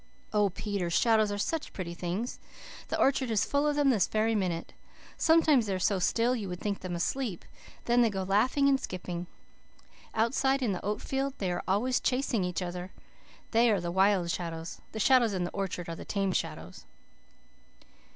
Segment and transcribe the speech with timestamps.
[0.33, 2.39] "Oh, Peter, shadows are such pretty things.
[2.87, 4.73] The orchard is full of them this very minute.
[5.15, 7.45] Sometimes they are so still you would think them asleep.
[7.85, 9.27] Then they go laughing and skipping.
[10.15, 12.91] Outside, in the oat field, they are always chasing each other.
[13.51, 14.81] They are the wild shadows.
[14.91, 16.85] The shadows in the orchard are the tame shadows.